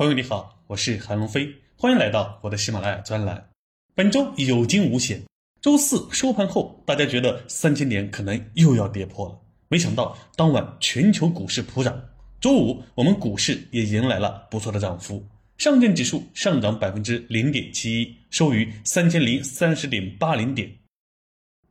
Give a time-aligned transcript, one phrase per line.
[0.00, 3.50] 朋友你好，我是韩龙飞，欢迎来到我的喜马拉雅专栏。
[3.94, 5.20] 本周有惊无险，
[5.60, 12.02] 周四收盘后，大家觉得三千点可能又要跌破了，没想到当晚全球股市普涨。
[12.40, 15.22] 周五我们股市也迎来了不错的涨幅，
[15.58, 20.72] 上证指数上涨百分之零点七一，收于三千零三十点八零点。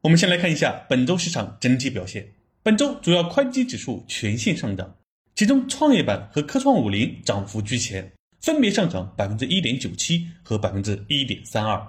[0.00, 2.28] 我们先来看一下本周市场整体表现，
[2.64, 4.96] 本周主要宽基指数全线上涨。
[5.36, 11.86] 其中，创业板和科创五零涨幅居前，分别上涨百分之一点九七和百分之一点三二。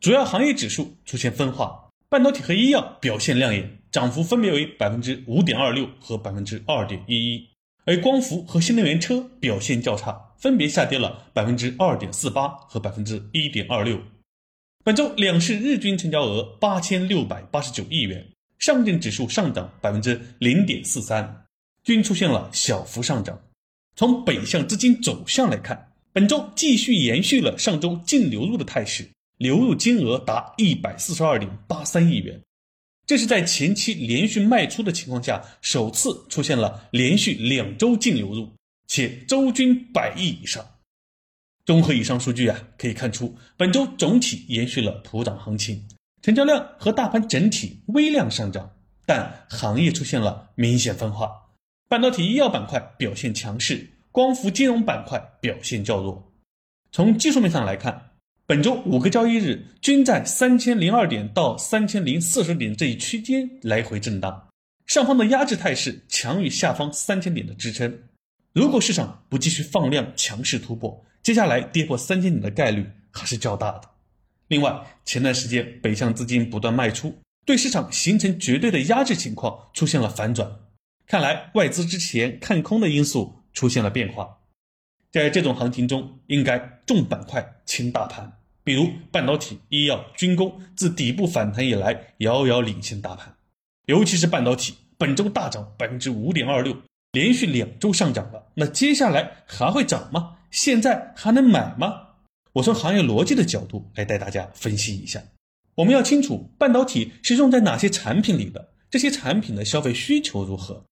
[0.00, 7.48] 主要行业指数出现分化，半导体和医药表现亮眼，涨幅分别为百分之五点二六和百分之二点一一。
[7.84, 14.00] 而光伏和新能源车表现较差，分别下跌了百分之二点四八和百分之一点二六。
[14.84, 18.26] 本周两市日均成交额八千六百八十九亿元，
[18.58, 21.44] 上证指数上涨百分之零点四三。
[21.82, 23.40] 均出现了小幅上涨。
[23.96, 32.40] 从北向资金走向来看，本周继续延续了上周净流入的态势，流入金额达一百四十二点八三亿元，
[33.06, 38.52] 这是在前期连续卖出的情况下，首次出现了连续两周净流入，
[38.86, 40.64] 且周均百亿以上。
[41.66, 45.86] 综合以上数据啊，可以看出本周总体延续了普涨行情，
[46.22, 48.70] 成交量和大盘整体微量上涨，
[49.06, 51.30] 但行业出现了明显分化。
[51.90, 56.32] 半导体、医药板块表现强势，光伏、金融板块表现较弱。
[56.92, 58.12] 从技术面上来看，
[58.46, 64.46] 本周五个交易日均在三千零二点到三千零四十点这一区间来回震荡，
[64.86, 68.02] 上方的压制态势强于下方三千点的支撑。
[68.52, 73.90] 如果市场不继续放量强势突破，接下来跌破三千点的概率还是较大的。
[74.46, 80.48] 另外，前段时间北向资金不断卖出，对市场形成绝对的压制情况出现了反转。
[81.10, 84.38] 看来外资之前看空的因素出现了变化，
[85.10, 93.34] 在这种行情中，应该重板块轻大盘，比如半导体、医药、军工，自底部反弹以来遥遥领先大盘，
[93.86, 96.76] 尤其是半导体，本周大涨百分之五点二六，
[97.10, 98.46] 连续两周上涨了。
[98.54, 100.36] 那接下来还会涨吗？
[100.52, 102.02] 现在还能买吗？
[102.52, 105.20] 我从行业逻辑的角度来带大家分析一下。
[105.74, 110.84] 我们要清楚半导体是用在哪些产品里的，这些产品的消费需求如何。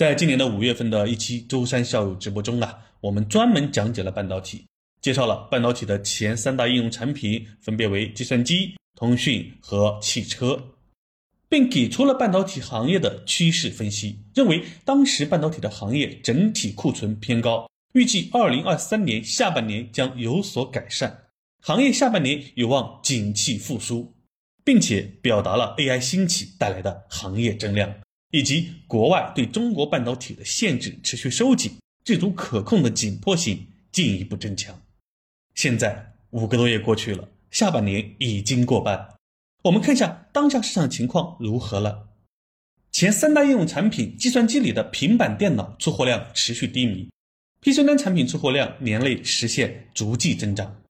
[0.00, 4.64] 在今年的五月份的一期舟山校友直播中啊，我们专门讲解了半导体，
[5.02, 10.58] 介绍了半导体的前三大应用产品，分别为计算机、通讯和汽车，
[11.50, 21.24] 并给出了半导体行业的趋势分析，认为当时半导体的行业整体库存偏高，预计二零二三年下半年将有所改善，
[21.62, 24.14] 行业下半年有望景气复苏，
[24.64, 27.94] 并且表达了 AI 兴起带来的行业增量。
[28.30, 31.72] 以及国外对中国半导体的限制持续收紧，
[32.04, 34.80] 这种可控的紧迫性进一步增强。
[35.54, 39.14] 现在五个多月过去了，下半年已经过半，
[39.62, 42.08] 我们看一下当下市场情况如何了。
[42.92, 47.08] 前三大应用产品，计算机里的平板电脑出货量持续低迷
[47.62, 50.82] ，PC 端产品出货量年内实现逐季增长。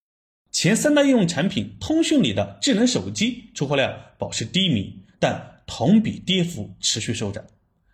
[0.50, 5.59] 前三大应用产品，通讯里的智能手机出货量保持低迷，但。
[5.70, 7.41] 同比跌幅持续收窄。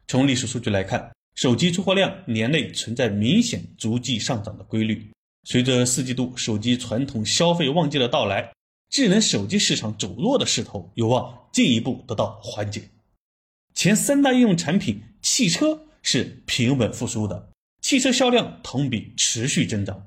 [0.09, 5.11] 从历史数据来看，手机出货量年内存在明显逐季上涨的规律。
[5.45, 8.51] 随着四季度手机传统消费旺季的到来，
[8.89, 12.89] 智能手机市场走弱的势头有望进一步得到缓解。
[13.75, 17.51] 前三大应用产品，汽车是平稳复苏的，
[17.83, 20.07] 汽车销量同比持续增长。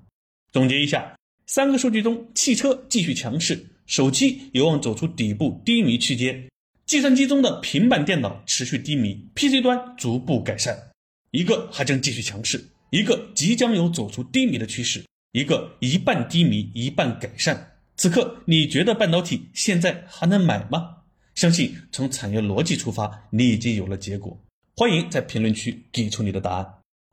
[0.51, 1.15] 总结一下，
[1.45, 6.49] 三个数据中，汽车继续强势，手机有望走出底部低迷区间。
[6.89, 10.89] 计算机中的平板电脑持续低迷，PC 端逐步改善，
[11.29, 17.73] 一个还将继续强势，一个即将有走出低迷的趋势，一个一半低迷一半改善。
[17.95, 20.95] 此刻你觉得半导体现在还能买吗？
[21.35, 24.35] 相信从产业逻辑出发，你已经有了结果。
[24.75, 26.65] 欢迎在评论区给出你的答案。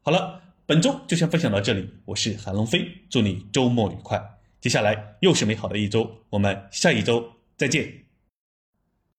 [0.03, 2.81] 好了，本周就先分享到这里，我是韩龙飞，
[3.11, 4.19] 祝你周末愉快。
[4.59, 8.06] 接下来又是美好的一周，我们下一周再见。